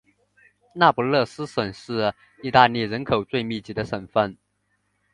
[0.73, 2.11] 那不勒斯省是
[2.41, 4.35] 意大利人口最密集的省份。